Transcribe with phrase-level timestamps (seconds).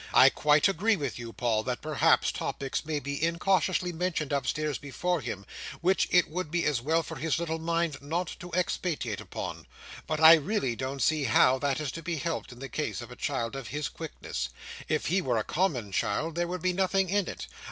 [0.15, 5.21] I quite agree with you, Paul, that perhaps topics may be incautiously mentioned upstairs before
[5.21, 5.45] him,
[5.81, 9.67] which it would be as well for his little mind not to expatiate upon;
[10.07, 13.11] but I really don't see how that is to be helped, in the case of
[13.11, 14.49] a child of his quickness.
[14.89, 17.45] If he were a common child, there would be nothing in it.